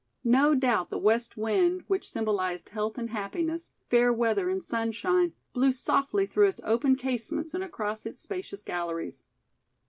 No 0.25 0.55
doubt 0.55 0.89
the 0.89 0.97
west 0.97 1.37
wind, 1.37 1.83
which 1.85 2.09
symbolized 2.09 2.69
health 2.69 2.97
and 2.97 3.11
happiness, 3.11 3.69
fair 3.91 4.11
weather 4.11 4.49
and 4.49 4.63
sunshine, 4.63 5.33
blew 5.53 5.71
softly 5.71 6.25
through 6.25 6.47
its 6.47 6.61
open 6.63 6.95
casements 6.95 7.53
and 7.53 7.63
across 7.63 8.07
its 8.07 8.19
spacious 8.19 8.63
galleries. 8.63 9.23